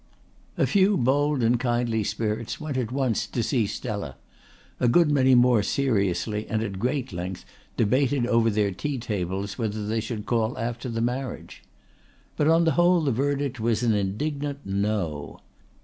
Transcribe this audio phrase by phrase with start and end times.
[0.57, 4.15] A few bold and kindly spirits went at once to see Stella;
[4.79, 7.45] a good many more seriously and at great length
[7.77, 11.61] debated over their tea tables whether they should call after the marriage.
[12.35, 15.41] But on the whole the verdict was an indignant No.